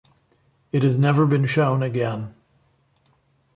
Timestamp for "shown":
1.45-1.83